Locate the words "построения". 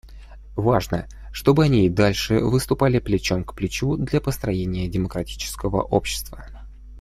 4.19-4.87